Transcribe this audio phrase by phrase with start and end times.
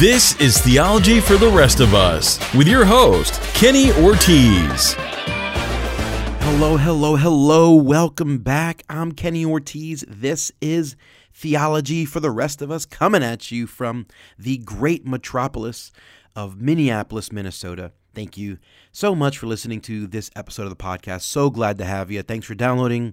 [0.00, 4.94] This is Theology for the Rest of Us with your host, Kenny Ortiz.
[6.40, 7.74] Hello, hello, hello.
[7.74, 8.82] Welcome back.
[8.88, 10.02] I'm Kenny Ortiz.
[10.08, 10.96] This is
[11.34, 14.06] Theology for the Rest of Us coming at you from
[14.38, 15.92] the great metropolis
[16.34, 17.92] of Minneapolis, Minnesota.
[18.14, 18.56] Thank you
[18.92, 21.24] so much for listening to this episode of the podcast.
[21.24, 22.22] So glad to have you.
[22.22, 23.12] Thanks for downloading,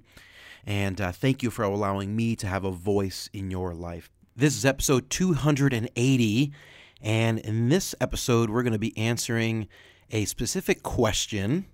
[0.65, 4.09] and uh, thank you for allowing me to have a voice in your life.
[4.37, 6.53] This is episode 280,
[7.01, 9.67] and in this episode, we're going to be answering
[10.11, 11.65] a specific question.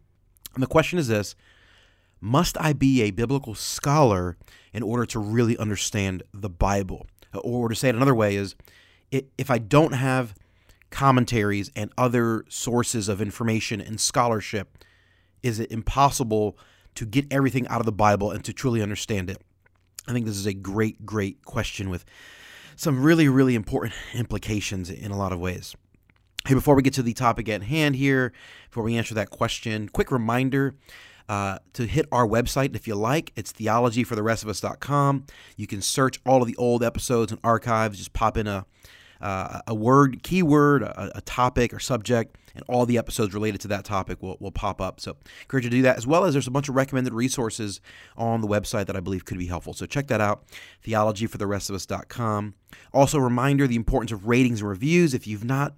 [0.54, 1.36] And the question is this
[2.20, 4.38] Must I be a biblical scholar
[4.74, 7.08] in order to really understand the Bible?
[7.34, 8.56] Or to say it another way, is
[9.12, 10.36] if I don't have
[10.90, 14.78] commentaries and other sources of information and scholarship,
[15.42, 16.58] is it impossible
[16.96, 19.42] to get everything out of the Bible and to truly understand it?
[20.08, 22.06] I think this is a great, great question with
[22.76, 25.76] some really, really important implications in a lot of ways.
[26.46, 28.34] Hey, before we get to the topic at hand here,
[28.70, 30.76] before we answer that question, quick reminder
[31.30, 33.32] uh, to hit our website if you like.
[33.36, 35.26] It's theologyfortherestofus.com.
[35.56, 37.98] You can search all of the old episodes and archives.
[37.98, 38.66] Just pop in a
[39.22, 43.68] uh, a word, keyword, a, a, topic or subject, and all the episodes related to
[43.70, 45.00] that topic will, will pop up.
[45.00, 47.82] So, encourage you to do that, as well as there's a bunch of recommended resources
[48.16, 49.74] on the website that I believe could be helpful.
[49.74, 50.44] So, check that out,
[50.86, 52.56] theologyfortherestofus.com.
[52.94, 55.14] Also, reminder the importance of ratings and reviews.
[55.14, 55.76] If you've not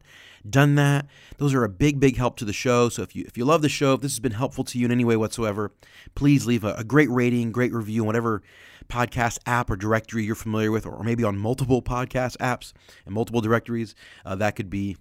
[0.48, 2.90] done that, those are a big, big help to the show.
[2.90, 4.86] So, if you if you love the show, if this has been helpful to you
[4.86, 5.72] in any way whatsoever,
[6.14, 8.44] please leave a, a great rating, great review, whatever
[8.90, 12.74] podcast app or directory you're familiar with, or maybe on multiple podcast apps
[13.06, 14.96] and multiple directories, uh, that could be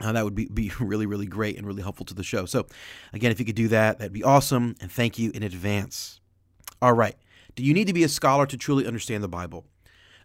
[0.00, 2.46] uh, that would be, be really, really great and really helpful to the show.
[2.46, 2.66] So,
[3.12, 4.76] again, if you could do that, that'd be awesome.
[4.80, 6.20] And thank you in advance.
[6.82, 7.16] All right.
[7.54, 9.64] Do you need to be a scholar to truly understand the Bible?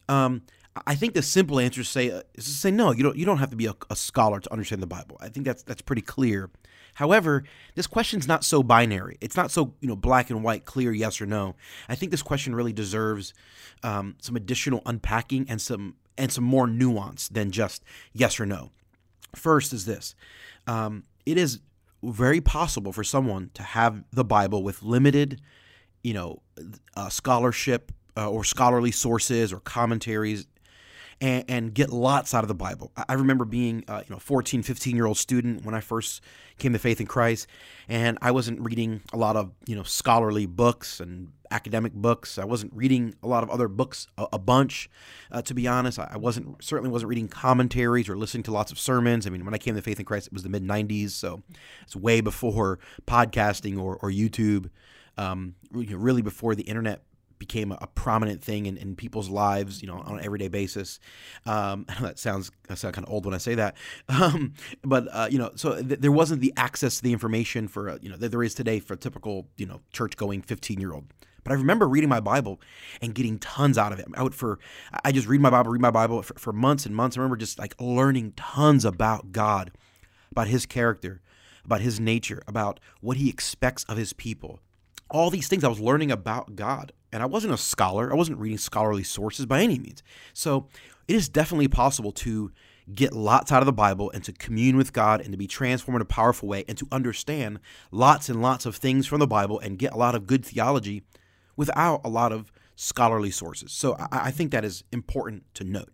[0.09, 0.43] Um,
[0.85, 2.91] I think the simple answer is say uh, is to say no.
[2.91, 3.17] You don't.
[3.17, 5.17] You don't have to be a, a scholar to understand the Bible.
[5.19, 6.49] I think that's that's pretty clear.
[6.95, 7.43] However,
[7.75, 9.17] this question's not so binary.
[9.21, 11.55] It's not so you know black and white, clear yes or no.
[11.89, 13.33] I think this question really deserves
[13.83, 17.83] um, some additional unpacking and some and some more nuance than just
[18.13, 18.71] yes or no.
[19.35, 20.15] First is this:
[20.67, 21.59] um, it is
[22.03, 25.41] very possible for someone to have the Bible with limited,
[26.03, 26.41] you know,
[26.95, 30.47] uh, scholarship uh, or scholarly sources or commentaries
[31.19, 32.91] and, and, get lots out of the Bible.
[33.07, 36.21] I remember being, uh, you know, 14, 15 year old student when I first
[36.57, 37.47] came to faith in Christ,
[37.87, 42.37] and I wasn't reading a lot of, you know, scholarly books and academic books.
[42.37, 44.89] I wasn't reading a lot of other books a, a bunch,
[45.31, 45.99] uh, to be honest.
[45.99, 49.27] I wasn't certainly wasn't reading commentaries or listening to lots of sermons.
[49.27, 51.41] I mean, when I came to faith in Christ, it was the mid 90s, so
[51.83, 54.69] it's way before podcasting or, or YouTube.
[55.17, 57.03] Um, really before the internet
[57.41, 60.99] became a, prominent thing in, in, people's lives, you know, on an everyday basis.
[61.47, 63.75] Um, that sounds I sound kind of old when I say that,
[64.09, 67.89] um, but uh, you know, so th- there wasn't the access to the information for
[67.89, 70.79] uh, you know that there is today for a typical you know church going fifteen
[70.79, 71.05] year old.
[71.43, 72.61] But I remember reading my Bible
[73.01, 74.05] and getting tons out of it.
[74.13, 74.59] I would for
[75.03, 77.17] I just read my Bible, read my Bible for, for months and months.
[77.17, 79.71] I remember just like learning tons about God,
[80.31, 81.21] about His character,
[81.65, 84.59] about His nature, about what He expects of His people.
[85.09, 88.11] All these things I was learning about God and I wasn't a scholar.
[88.11, 90.01] I wasn't reading scholarly sources by any means.
[90.33, 90.67] So
[91.07, 92.51] it is definitely possible to
[92.93, 95.97] get lots out of the Bible and to commune with God and to be transformed
[95.97, 97.59] in a powerful way and to understand
[97.91, 101.03] lots and lots of things from the Bible and get a lot of good theology
[101.61, 103.71] without a lot of scholarly sources.
[103.71, 105.91] So I, I think that is important to note.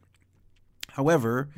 [0.92, 1.50] However,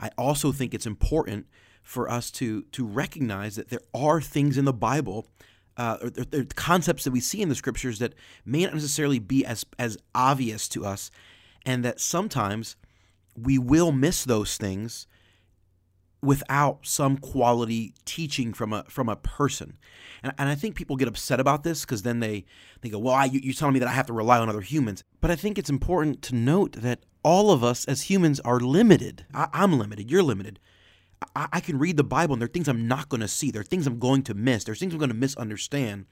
[0.00, 1.44] I also think it's important
[1.82, 5.26] for us to to recognize that there are things in the Bible
[5.76, 8.14] uh, or, or, concepts that we see in the scriptures that
[8.46, 11.10] may not necessarily be as as obvious to us,
[11.66, 12.76] and that sometimes
[13.36, 15.06] we will miss those things
[16.22, 19.76] without some quality teaching from a from a person.
[20.22, 22.44] And, and I think people get upset about this because then they,
[22.80, 24.60] they go, well, I, you, you're telling me that I have to rely on other
[24.60, 25.02] humans.
[25.20, 29.26] But I think it's important to note that all of us as humans are limited.
[29.34, 30.10] I, I'm limited.
[30.10, 30.60] You're limited.
[31.34, 33.50] I, I can read the Bible and there are things I'm not going to see.
[33.50, 34.64] There are things I'm going to miss.
[34.64, 36.06] There's things I'm going to misunderstand.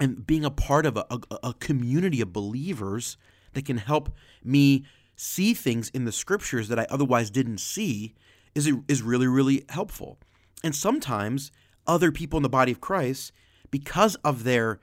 [0.00, 3.16] And being a part of a, a, a community of believers
[3.52, 4.10] that can help
[4.42, 4.84] me
[5.16, 8.14] see things in the scriptures that I otherwise didn't see
[8.54, 10.18] is, is really, really helpful.
[10.62, 11.50] And sometimes
[11.86, 13.32] other people in the body of Christ,
[13.70, 14.80] because of their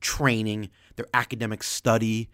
[0.00, 2.28] training, their academic study,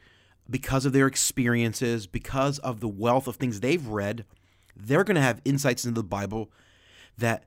[0.50, 4.25] because of their experiences, because of the wealth of things they've read,
[4.75, 6.50] they're going to have insights into the Bible
[7.17, 7.44] that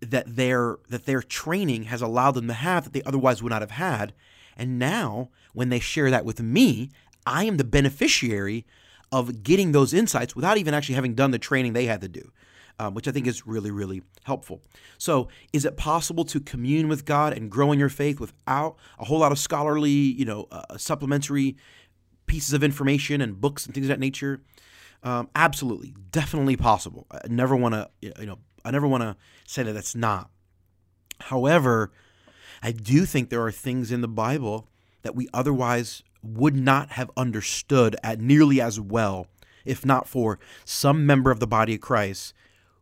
[0.00, 3.62] that their that their training has allowed them to have that they otherwise would not
[3.62, 4.14] have had.
[4.56, 6.90] And now, when they share that with me,
[7.26, 8.64] I am the beneficiary
[9.12, 12.32] of getting those insights without even actually having done the training they had to do.
[12.78, 14.62] Um, which I think is really, really helpful.
[14.98, 19.04] So, is it possible to commune with God and grow in your faith without a
[19.04, 21.56] whole lot of scholarly, you know, uh, supplementary
[22.26, 24.42] pieces of information and books and things of that nature?
[25.02, 27.06] Um, absolutely, definitely possible.
[27.10, 30.30] I never want to, you know, I never want to say that that's not.
[31.20, 31.92] However,
[32.62, 34.68] I do think there are things in the Bible
[35.02, 39.28] that we otherwise would not have understood at nearly as well
[39.64, 42.32] if not for some member of the body of Christ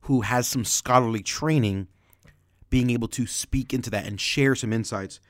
[0.05, 1.89] who has some scholarly training
[2.71, 5.21] being able to speak into that and share some insights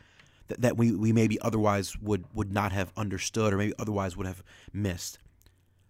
[0.49, 4.27] that, that we, we maybe otherwise would, would not have understood or maybe otherwise would
[4.27, 4.43] have
[4.73, 5.19] missed.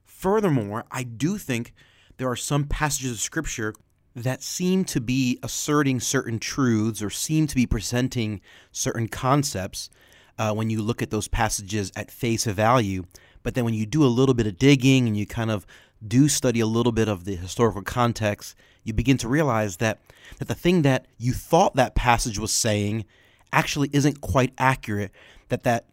[0.05, 1.73] Furthermore, I do think
[2.17, 3.75] there are some passages of Scripture
[4.15, 8.41] that seem to be asserting certain truths or seem to be presenting
[8.71, 9.91] certain concepts
[10.39, 13.05] uh, when you look at those passages at face value.
[13.43, 15.67] But then when you do a little bit of digging and you kind of
[16.07, 20.01] do study a little bit of the historical context, you begin to realize that,
[20.39, 23.05] that the thing that you thought that passage was saying
[23.53, 25.11] actually isn't quite accurate,
[25.49, 25.87] that that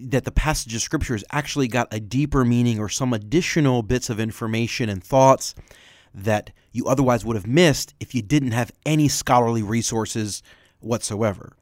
[0.00, 4.10] that the passage of scripture has actually got a deeper meaning or some additional bits
[4.10, 5.54] of information and thoughts
[6.12, 10.42] that you otherwise would have missed if you didn't have any scholarly resources
[10.80, 11.52] whatsoever.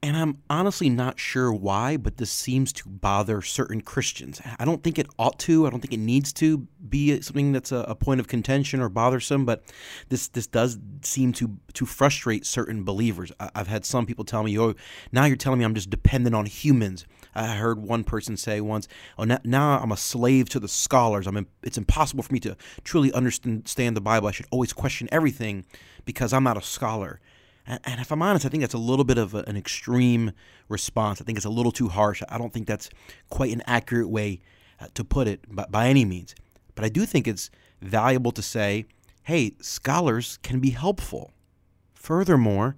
[0.00, 4.40] And I'm honestly not sure why, but this seems to bother certain Christians.
[4.58, 5.66] I don't think it ought to.
[5.66, 8.88] I don't think it needs to be something that's a, a, point of contention or
[8.88, 9.44] bothersome.
[9.44, 9.64] But
[10.08, 13.32] this this does seem to to frustrate certain believers.
[13.40, 14.74] I, have had some people tell me, "Oh,
[15.10, 17.04] now you're telling me I'm just dependent on humans."
[17.34, 18.86] I heard one person say once,
[19.18, 21.26] "Oh, now, now I'm a slave to the scholars.
[21.26, 24.28] I'm it's impossible for me to truly understand the Bible.
[24.28, 25.66] I should always question everything
[26.04, 27.20] because I'm not a scholar."
[27.68, 30.32] And, and if I'm honest, I think that's a little bit of a, an extreme
[30.68, 31.20] response.
[31.20, 32.22] I think it's a little too harsh.
[32.28, 32.90] I don't think that's
[33.28, 34.40] quite an accurate way
[34.80, 36.34] uh, to put it by, by any means.
[36.74, 37.50] But I do think it's
[37.80, 38.86] valuable to say,
[39.22, 41.32] hey, scholars can be helpful.
[41.94, 42.76] Furthermore,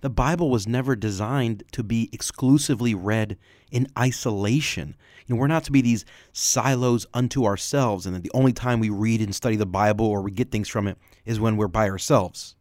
[0.00, 3.36] the Bible was never designed to be exclusively read
[3.70, 4.96] in isolation.
[5.26, 8.80] You know, we're not to be these silos unto ourselves, and that the only time
[8.80, 10.96] we read and study the Bible or we get things from it
[11.26, 12.56] is when we're by ourselves.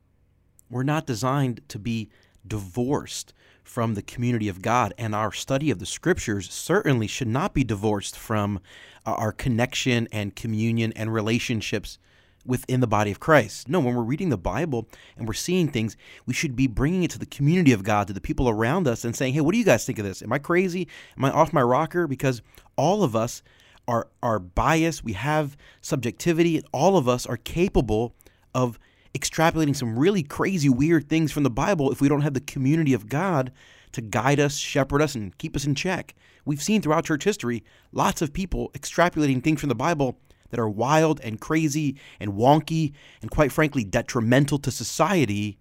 [0.70, 2.10] We're not designed to be
[2.48, 3.34] divorced
[3.64, 7.64] from the community of God, and our study of the scriptures certainly should not be
[7.64, 8.60] divorced from
[9.06, 12.00] uh, our connection and communion and relationships
[12.46, 13.70] within the body of Christ.
[13.70, 14.88] No, when we're reading the Bible
[15.18, 18.14] and we're seeing things, we should be bringing it to the community of God, to
[18.14, 20.24] the people around us, and saying, hey, what do you guys think of this?
[20.24, 20.88] Am I crazy?
[21.18, 22.08] Am I off my rocker?
[22.08, 22.42] Because
[22.76, 23.44] all of us
[23.88, 28.16] are, are biased, we have subjectivity, and all of us are capable
[28.56, 28.80] of
[29.14, 32.94] extrapolating some really crazy, weird things from the Bible if we don't have the community
[32.94, 33.52] of God
[33.92, 36.16] to guide us, shepherd us, and keep us in check.
[36.46, 40.18] We've seen throughout church history lots of people extrapolating things from the Bible
[40.52, 45.58] that are wild and crazy and wonky and, quite frankly, detrimental to society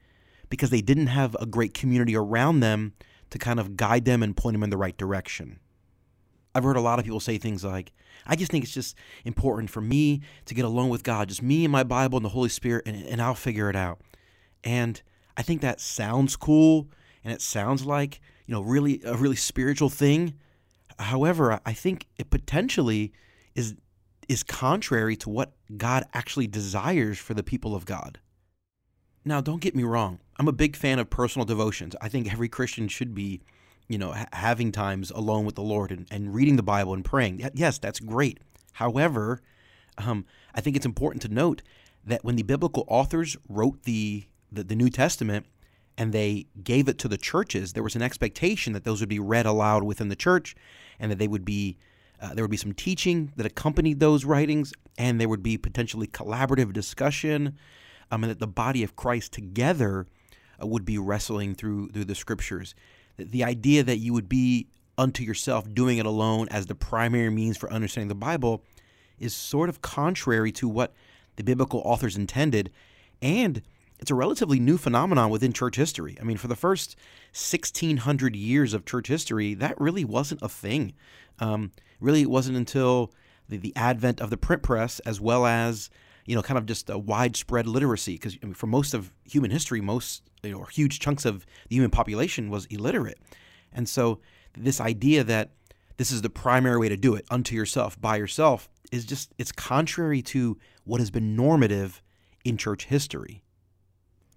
[0.51, 2.95] because they didn't have a great community around them
[3.31, 5.59] to kind of guide them and point them in the right direction.
[6.59, 7.93] I've heard a lot of people say things like,
[8.27, 11.65] I just think it's just important for me to get alone with God, just me
[11.65, 14.01] and my Bible and the Holy Spirit, and, and I'll figure it out.
[14.65, 15.01] And
[15.37, 16.89] I think that sounds cool
[17.23, 20.35] and it sounds like, you know, really a really spiritual thing.
[20.99, 23.13] However, I think it potentially
[23.55, 23.77] is
[24.29, 28.19] is contrary to what God actually desires for the people of God.
[29.25, 30.19] Now, don't get me wrong.
[30.39, 31.95] I'm a big fan of personal devotions.
[32.03, 33.41] I think every Christian should be
[33.89, 37.05] you know, ha- having times alone with the Lord and, and reading the Bible and
[37.05, 37.51] praying.
[37.55, 38.39] Yes, that's great.
[38.75, 39.41] However,
[39.97, 41.63] um, I think it's important to note
[42.05, 45.47] that when the biblical authors wrote the, the, the New Testament
[45.97, 49.19] and they gave it to the churches, there was an expectation that those would be
[49.19, 50.55] read aloud within the church
[51.01, 51.79] and that they would be
[52.21, 56.09] uh, there would be some teaching that accompanied those writings, and there would be potentially
[56.09, 57.57] collaborative discussion,
[58.11, 60.05] um, and that the body of Christ together
[60.61, 62.75] uh, would be wrestling through through the scriptures
[63.19, 67.57] the idea that you would be unto yourself doing it alone as the primary means
[67.57, 68.63] for understanding the Bible
[69.19, 70.93] is sort of contrary to what
[71.37, 72.71] the biblical authors intended.
[73.21, 73.63] And
[73.99, 76.17] it's a relatively new phenomenon within church history.
[76.21, 76.97] I mean, for the first
[77.33, 80.95] 1600 years of church history, that really wasn't a thing.
[81.41, 83.13] Um, really, it wasn't until
[83.49, 85.91] the, the advent of the print press, as well as
[86.29, 88.13] you know, kind of just a widespread literacy.
[88.13, 91.77] Because I mean, for most of human history, most you know, huge chunks of the
[91.77, 93.19] human population was illiterate,
[93.73, 94.21] and so
[94.57, 95.53] this idea that
[95.97, 99.53] this is the primary way to do it unto yourself by yourself is just it's
[99.53, 102.03] contrary to what has been normative
[102.45, 103.43] in church history.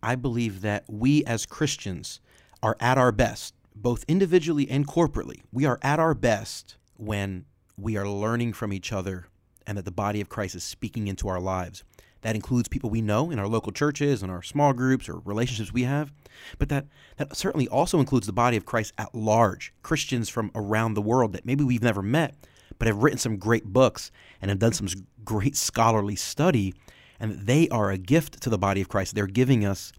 [0.01, 2.21] I believe that we as Christians
[2.63, 5.41] are at our best, both individually and corporately.
[5.51, 7.45] We are at our best when
[7.77, 9.27] we are learning from each other
[9.67, 11.83] and that the body of Christ is speaking into our lives.
[12.21, 15.73] That includes people we know in our local churches and our small groups or relationships
[15.73, 16.11] we have.
[16.59, 16.85] But that,
[17.17, 21.33] that certainly also includes the body of Christ at large, Christians from around the world
[21.33, 22.35] that maybe we've never met,
[22.77, 24.87] but have written some great books and have done some
[25.23, 26.73] great scholarly study,
[27.19, 29.15] and that they are a gift to the body of Christ.
[29.15, 29.91] They're giving us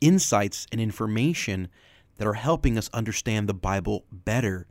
[0.00, 1.68] insights and information
[2.16, 4.66] that are helping us understand the Bible better.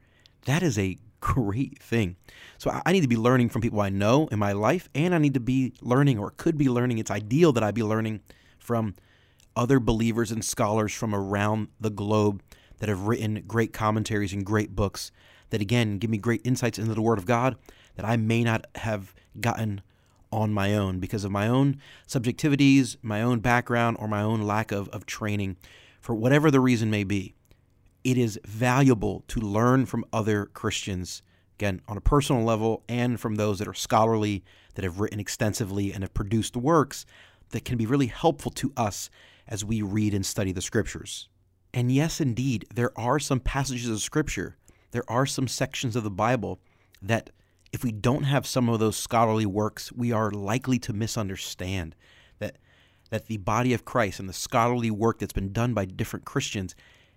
[0.45, 2.17] That is a great thing.
[2.57, 5.19] So I need to be learning from people I know in my life, and I
[5.19, 6.97] need to be learning or could be learning.
[6.97, 8.19] It's ideal that I be learning
[8.59, 8.95] from
[9.55, 12.41] other believers and scholars from around the globe
[12.79, 15.11] that have written great commentaries and great books
[15.51, 17.55] that, again, give me great insights into the Word of God
[17.95, 19.81] that I may not have gotten
[20.31, 24.71] on my own because of my own subjectivities, my own background, or my own lack
[24.71, 25.57] of, of training,
[25.99, 27.35] for whatever the reason may be
[28.03, 31.21] it is valuable to learn from other Christians,
[31.57, 34.43] again, on a personal level, and from those that are scholarly,
[34.75, 37.05] that have written extensively, and have produced works
[37.49, 39.09] that can be really helpful to us
[39.47, 41.27] as we read and study the scriptures.
[41.73, 44.57] And yes, indeed, there are some passages of scripture,
[44.91, 46.59] there are some sections of the Bible
[47.01, 47.29] that,
[47.71, 51.95] if we don't have some of those scholarly works, we are likely to misunderstand.
[52.39, 52.57] That,
[53.09, 56.75] that the body of Christ and the scholarly work that's been done by different Christians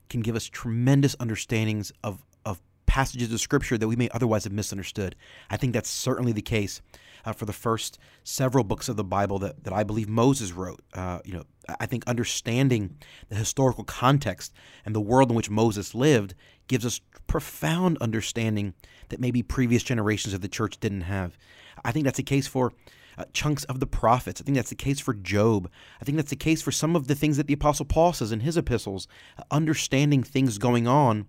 [0.09, 4.53] can give us tremendous understandings of, of passages of Scripture that we may otherwise have
[4.53, 5.17] misunderstood.
[5.51, 6.81] I think that's certainly the case
[7.25, 10.81] uh, for the first several books of the Bible that, that I believe Moses wrote.
[10.93, 11.45] Uh, you know,
[11.81, 12.97] I think understanding
[13.29, 14.53] the historical context
[14.85, 16.35] and the world in which Moses lived
[16.69, 18.75] gives us profound understanding
[19.09, 21.37] that maybe previous generations of the church didn't have.
[21.85, 22.73] I think that's the case for
[23.19, 24.41] uh, chunks of the prophets.
[24.41, 25.71] I think that's the case for Job.
[26.01, 28.33] I think that's the case for some of the things that the Apostle Paul says
[28.33, 29.09] in his epistles.
[29.39, 31.27] Uh, understanding things going on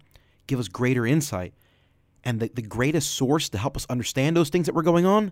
[0.47, 1.53] give us greater insight.
[2.23, 5.31] And the, the greatest source to help us understand those things that were going on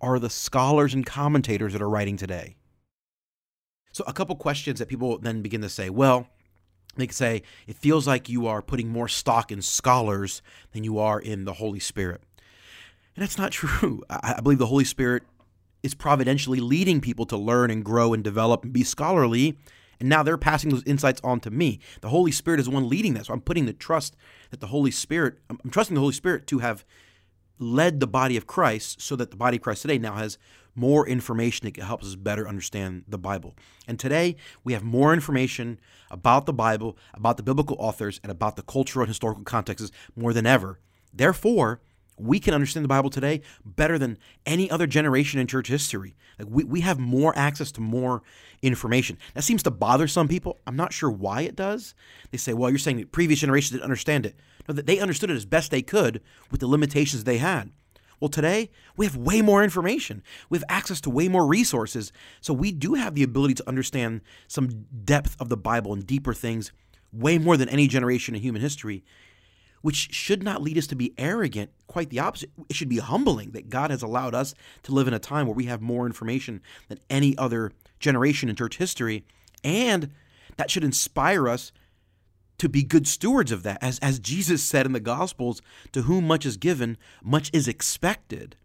[0.00, 2.56] are the scholars and commentators that are writing today.
[3.92, 6.28] So, a couple questions that people then begin to say well,
[6.96, 10.42] they could say, it feels like you are putting more stock in scholars
[10.72, 12.22] than you are in the Holy Spirit.
[13.16, 14.02] And that's not true.
[14.10, 15.22] I, I believe the Holy Spirit
[15.84, 19.58] is providentially leading people to learn and grow and develop and be scholarly.
[20.00, 21.78] And now they're passing those insights on to me.
[22.00, 23.26] The Holy Spirit is one leading that.
[23.26, 24.16] So I'm putting the trust
[24.50, 26.86] that the Holy Spirit, I'm trusting the Holy Spirit to have
[27.58, 30.38] led the body of Christ so that the body of Christ today now has
[30.74, 33.54] more information that helps us better understand the Bible.
[33.86, 35.78] And today we have more information
[36.10, 40.32] about the Bible, about the biblical authors, and about the cultural and historical contexts more
[40.32, 40.80] than ever.
[41.12, 41.80] Therefore,
[42.16, 46.14] we can understand the Bible today better than any other generation in church history.
[46.38, 48.22] Like we, we have more access to more
[48.62, 49.18] information.
[49.34, 50.60] That seems to bother some people.
[50.66, 51.94] I'm not sure why it does.
[52.30, 54.36] They say, well, you're saying that previous generations didn't understand it.
[54.68, 57.70] No, that they understood it as best they could with the limitations they had.
[58.20, 60.22] Well, today we have way more information.
[60.48, 62.12] We have access to way more resources.
[62.40, 66.32] So we do have the ability to understand some depth of the Bible and deeper
[66.32, 66.72] things
[67.12, 69.04] way more than any generation in human history
[69.84, 71.70] which should not lead us to be arrogant.
[71.88, 72.50] Quite the opposite.
[72.70, 75.54] It should be humbling that God has allowed us to live in a time where
[75.54, 79.26] we have more information than any other generation in church history.
[79.62, 80.10] And
[80.56, 81.70] that should inspire us
[82.56, 83.76] to be good stewards of that.
[83.82, 85.60] As, as Jesus said in the Gospels,
[85.92, 88.56] to whom much is given, much is expected.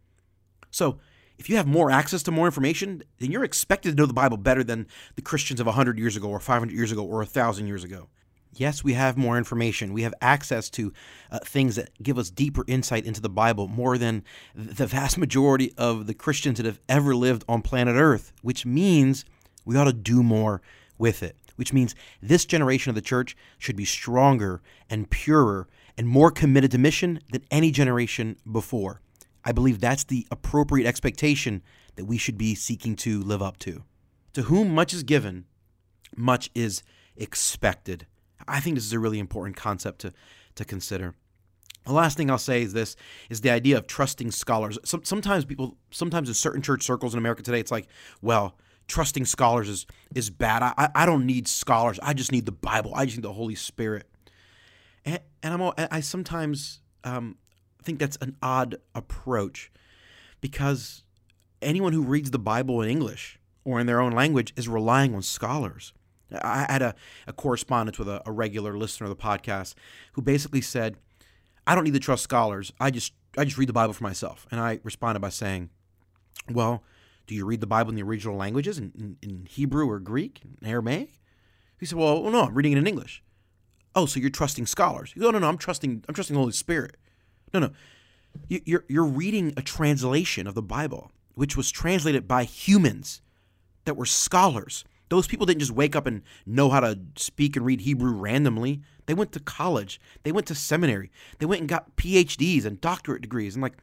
[0.71, 0.99] So,
[1.37, 4.37] if you have more access to more information, then you're expected to know the Bible
[4.37, 7.83] better than the Christians of 100 years ago, or 500 years ago, or 1,000 years
[7.83, 8.07] ago.
[8.53, 9.93] Yes, we have more information.
[9.93, 10.91] We have access to
[11.31, 14.23] uh, things that give us deeper insight into the Bible more than
[14.55, 19.23] the vast majority of the Christians that have ever lived on planet Earth, which means
[19.65, 20.61] we ought to do more
[20.97, 21.35] with it.
[21.57, 26.71] Which means this generation of the church should be stronger and purer and more committed
[26.71, 29.01] to mission than any generation before.
[29.43, 31.61] I believe that's the appropriate expectation
[31.97, 33.83] that we should be seeking to live up to.
[34.33, 35.45] To whom much is given,
[36.15, 36.81] much is
[37.17, 38.07] expected.
[38.47, 40.13] I think this is a really important concept to,
[40.55, 41.15] to consider.
[41.85, 42.95] The last thing I'll say is this
[43.29, 44.77] is the idea of trusting scholars.
[44.83, 47.87] Some, sometimes people, sometimes in certain church circles in America today, it's like,
[48.21, 50.61] well, trusting scholars is is bad.
[50.63, 51.99] I, I don't need scholars.
[52.03, 52.93] I just need the Bible.
[52.95, 54.07] I just need the Holy Spirit.
[55.05, 57.37] And, and I'm all, I sometimes um,
[57.83, 59.71] think that's an odd approach
[60.41, 61.03] because
[61.61, 65.21] anyone who reads the Bible in English or in their own language is relying on
[65.21, 65.93] scholars.
[66.31, 66.95] I had a,
[67.27, 69.73] a correspondence with a, a regular listener of the podcast
[70.13, 70.97] who basically said,
[71.65, 72.73] I don't need to trust scholars.
[72.79, 74.47] I just I just read the Bible for myself.
[74.51, 75.69] And I responded by saying,
[76.49, 76.83] Well,
[77.27, 80.41] do you read the Bible in the original languages, in, in, in Hebrew or Greek,
[80.43, 81.21] in Aramaic?
[81.79, 83.23] He said, Well, no, I'm reading it in English.
[83.95, 85.13] Oh, so you're trusting scholars?
[85.15, 85.47] No, no, no.
[85.47, 86.03] I'm trusting.
[86.07, 86.97] I'm trusting the Holy Spirit.
[87.53, 87.71] No, no.
[88.47, 93.21] You're you're reading a translation of the Bible, which was translated by humans
[93.85, 94.85] that were scholars.
[95.09, 98.81] Those people didn't just wake up and know how to speak and read Hebrew randomly.
[99.07, 103.23] They went to college, they went to seminary, they went and got PhDs and doctorate
[103.23, 103.55] degrees.
[103.55, 103.77] And like,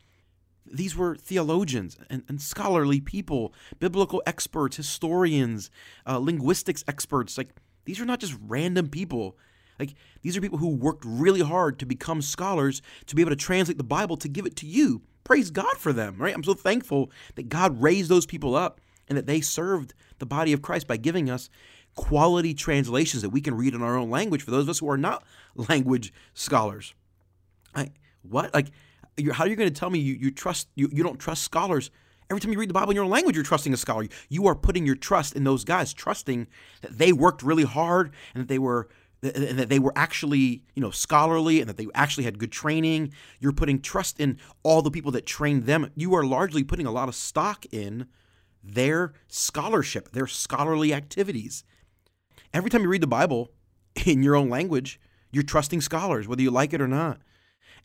[0.64, 5.70] these were theologians and, and scholarly people, biblical experts, historians,
[6.06, 7.38] uh, linguistics experts.
[7.38, 7.50] Like,
[7.84, 9.36] these are not just random people.
[9.78, 13.36] Like, these are people who worked really hard to become scholars, to be able to
[13.36, 15.02] translate the Bible, to give it to you.
[15.22, 16.34] Praise God for them, right?
[16.34, 20.52] I'm so thankful that God raised those people up and that they served the body
[20.52, 21.48] of Christ by giving us
[21.94, 24.90] quality translations that we can read in our own language for those of us who
[24.90, 26.94] are not language scholars.
[27.74, 27.90] I,
[28.22, 28.52] what?
[28.54, 28.68] Like,
[29.32, 31.90] how are you going to tell me you, you trust you, you don't trust scholars?
[32.28, 34.06] Every time you read the Bible in your own language, you're trusting a scholar.
[34.28, 36.48] You are putting your trust in those guys, trusting
[36.82, 38.88] that they worked really hard and that they were
[39.22, 43.12] and that they were actually, you know, scholarly and that they actually had good training.
[43.40, 45.90] You're putting trust in all the people that trained them.
[45.96, 48.06] You are largely putting a lot of stock in
[48.66, 51.64] their scholarship, their scholarly activities.
[52.52, 53.52] Every time you read the Bible
[54.04, 57.20] in your own language, you're trusting scholars, whether you like it or not.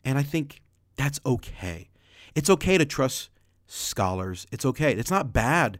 [0.04, 0.60] And I think
[0.96, 1.90] that's okay.
[2.34, 3.30] It's okay to trust
[3.66, 4.46] scholars.
[4.50, 4.92] It's okay.
[4.92, 5.78] It's not bad.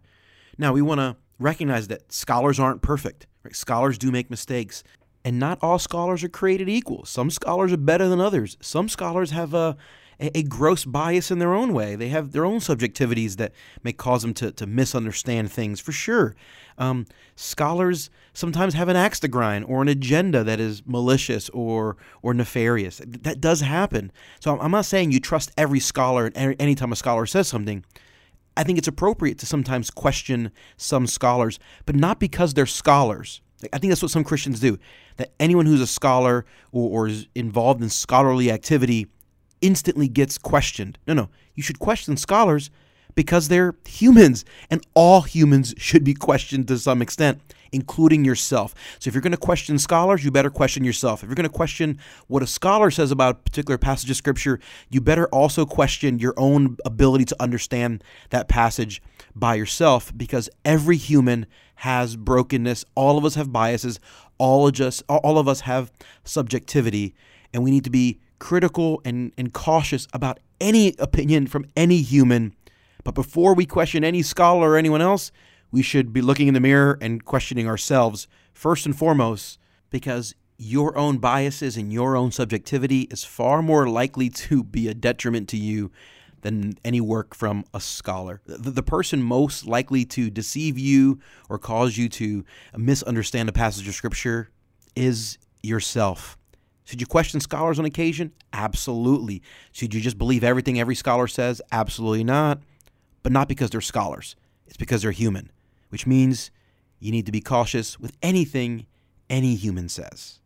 [0.59, 3.27] Now, we want to recognize that scholars aren't perfect.
[3.45, 3.57] Right?
[3.57, 4.85] Scholars do make mistakes.
[5.25, 7.05] And not all scholars are created equal.
[7.05, 8.57] Some scholars are better than others.
[8.61, 9.77] Some scholars have a
[10.21, 11.97] a, a, gross bias in their own way.
[11.97, 13.53] They have their own subjectivities that
[13.83, 16.35] may cause them to, to misunderstand things, for sure.
[16.79, 21.97] Um, scholars sometimes have an axe to grind or an agenda that is malicious or,
[22.23, 23.01] or nefarious.
[23.07, 24.13] That does happen.
[24.41, 27.85] So I'm not saying you trust every scholar anytime a scholar says something.
[28.57, 33.41] I think it's appropriate to sometimes question some scholars, but not because they're scholars.
[33.73, 34.79] I think that's what some Christians do.
[35.17, 39.07] That anyone who's a scholar or, or is involved in scholarly activity
[39.63, 40.99] instantly gets questioned.
[41.07, 41.31] No, no.
[41.55, 42.71] You should question scholars
[43.15, 48.75] because they're humans, and all humans should be questioned to some extent, including yourself.
[48.99, 51.23] So if you're going to question scholars, you better question yourself.
[51.23, 54.61] If you're going to question what a scholar says about a particular passage of scripture,
[54.91, 59.03] you better also question your own ability to understand that passage
[59.35, 61.47] by yourself because every human
[61.77, 62.85] has brokenness.
[62.95, 63.99] All of us have biases.
[64.39, 65.91] All of us, all of us have
[66.25, 67.15] subjectivity,
[67.53, 72.53] and we need to be critical and, and cautious about any opinion from any human.
[73.05, 75.31] But before we question any scholar or anyone else,
[75.71, 80.99] we should be looking in the mirror and questioning ourselves first and foremost, because your
[80.99, 85.57] own biases and your own subjectivity is far more likely to be a detriment to
[85.57, 85.93] you
[86.41, 88.41] than any work from a scholar.
[88.47, 92.45] The, the, person most likely to deceive you or cause you to
[92.77, 94.51] misunderstand a passage of scripture
[94.97, 96.37] is yourself.
[96.85, 98.33] Should you question scholars on occasion?
[98.53, 99.43] Absolutely.
[99.73, 101.63] Should you just believe everything every scholar says?
[101.71, 102.61] Absolutely not.
[103.23, 104.35] But not because they're scholars,
[104.67, 105.51] it's because they're human,
[105.91, 106.51] which means
[106.99, 108.87] you need to be cautious with anything
[109.31, 110.41] any human says.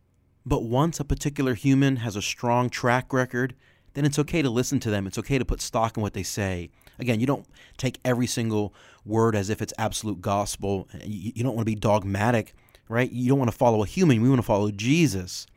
[0.45, 3.55] But once a particular human has a strong track record,
[3.95, 5.07] then it's okay to listen to them.
[5.07, 6.69] It's okay to put stock in what they say.
[6.99, 7.45] Again, you don't
[7.77, 8.73] take every single
[9.05, 10.87] word as if it's absolute gospel.
[11.03, 12.53] You don't want to be dogmatic,
[12.89, 13.11] right?
[13.11, 14.21] You don't want to follow a human.
[14.21, 15.47] We want to follow Jesus.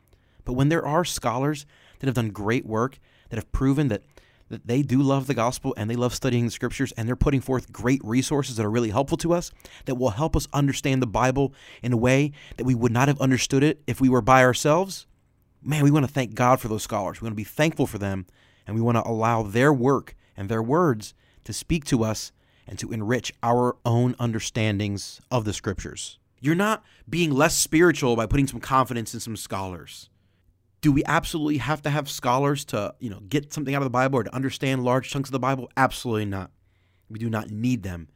[0.45, 1.67] But when there are scholars
[1.99, 2.99] that have done great work,
[3.29, 4.03] that have proven that,
[4.49, 7.41] that they do love the gospel and they love studying the scriptures, and they're putting
[7.41, 9.51] forth great resources that are really helpful to us,
[9.85, 13.21] that will help us understand the Bible in a way that we would not have
[13.21, 15.07] understood it if we were by ourselves,
[15.63, 17.21] man, we want to thank God for those scholars.
[17.21, 18.27] We want to be thankful for them,
[18.67, 22.33] and we want to allow their work and their words to speak to us
[22.67, 26.19] and to enrich our own understandings of the scriptures.
[26.41, 30.09] You're not being less spiritual by putting some confidence in some scholars
[30.81, 33.91] do we absolutely have to have scholars to you know get something out of the
[33.91, 35.71] bible or to understand large chunks of the bible?
[35.77, 36.51] Absolutely not.
[37.09, 38.09] We do not need them.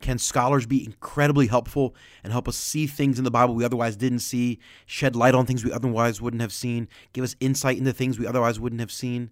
[0.00, 3.96] Can scholars be incredibly helpful and help us see things in the bible we otherwise
[3.96, 7.92] didn't see shed light on things we otherwise wouldn't have seen give us insight into
[7.92, 9.30] things we otherwise wouldn't have seen?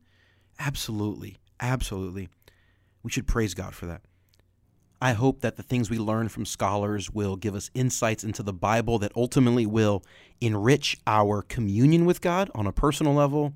[0.59, 1.39] Absolutely.
[1.61, 2.29] Absolutely.
[3.03, 4.03] We should praise god for that
[5.01, 8.53] I hope that the things we learn from scholars will give us insights into the
[8.53, 10.03] Bible that ultimately will
[10.41, 13.55] enrich our communion with God on a personal level,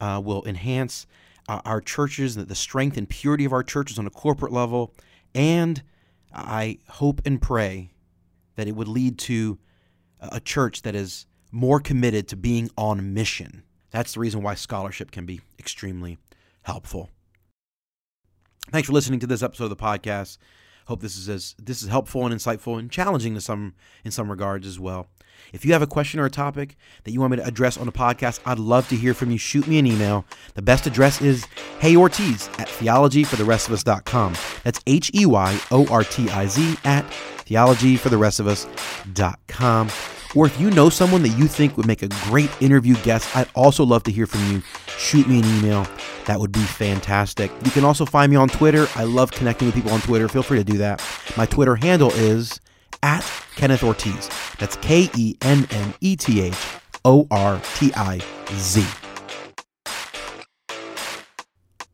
[0.00, 1.06] uh, will enhance
[1.48, 4.94] uh, our churches, the strength and purity of our churches on a corporate level,
[5.34, 5.82] and
[6.32, 7.90] I hope and pray
[8.56, 9.58] that it would lead to
[10.20, 13.62] a church that is more committed to being on mission.
[13.90, 16.18] That's the reason why scholarship can be extremely
[16.62, 17.10] helpful.
[18.70, 20.38] Thanks for listening to this episode of the podcast.
[20.88, 23.74] Hope this is as this is helpful and insightful and challenging to some
[24.04, 25.06] in some regards as well.
[25.52, 27.84] If you have a question or a topic that you want me to address on
[27.84, 29.36] the podcast, I'd love to hear from you.
[29.36, 30.24] Shoot me an email.
[30.54, 31.44] The best address is
[31.80, 34.34] heyortiz at theologyfortherestofus.com.
[34.64, 37.04] That's H E Y O R T I Z at
[37.44, 40.17] theologyfortherestofus.com.
[40.34, 43.48] Or if you know someone that you think would make a great interview guest, I'd
[43.54, 44.62] also love to hear from you.
[44.96, 45.86] Shoot me an email.
[46.26, 47.50] That would be fantastic.
[47.64, 48.86] You can also find me on Twitter.
[48.94, 50.28] I love connecting with people on Twitter.
[50.28, 51.02] Feel free to do that.
[51.36, 52.60] My Twitter handle is
[53.02, 53.24] at
[53.56, 54.28] Kenneth Ortiz.
[54.58, 56.56] That's K E N N E T H
[57.04, 58.20] O R T I
[58.52, 58.84] Z.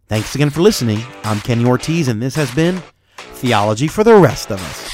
[0.09, 1.01] Thanks again for listening.
[1.25, 2.83] I'm Kenny Ortiz, and this has been
[3.17, 4.94] Theology for the Rest of Us.